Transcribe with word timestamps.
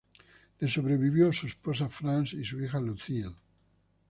Le 0.61 0.67
sobrevivió 0.67 1.31
su 1.31 1.45
esposa, 1.45 1.87
Frances, 1.87 2.33
y 2.39 2.43
su 2.43 2.59
hija 2.59 2.79
Lucille. 2.81 3.29